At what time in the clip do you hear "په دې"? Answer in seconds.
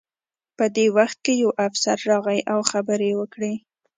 0.57-0.85